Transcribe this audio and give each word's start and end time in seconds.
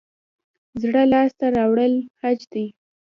زړه 0.81 1.03
لاس 1.11 1.31
ته 1.39 1.45
راوړل 1.55 1.93
حج 2.19 2.39
دی 2.53 2.65